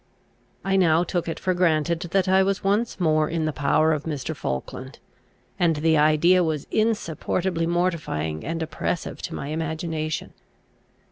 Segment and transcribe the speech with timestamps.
[0.65, 4.01] I now took it for granted that I was once more in the power of
[4.05, 4.35] Mr.
[4.35, 4.97] Falkland;
[5.59, 10.33] and the idea was insupportably mortifying and oppressive to my imagination.